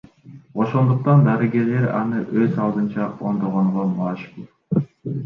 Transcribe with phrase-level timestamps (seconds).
[0.63, 4.81] Ошондуктан дарыгерлер аны өз алдынча оңдогонго мажбур.